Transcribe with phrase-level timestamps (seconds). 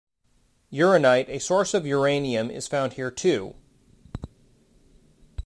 [0.73, 3.53] Uraninite, a source of uranium, is found here, too.